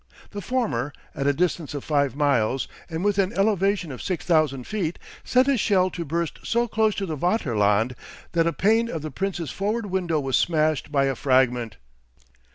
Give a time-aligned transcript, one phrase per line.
[0.31, 4.65] The former, at a distance of five miles, and with an elevation of six thousand
[4.65, 7.93] feet, sent a shell to burst so close to the Vaterland
[8.31, 11.77] that a pane of the Prince's forward window was smashed by a fragment.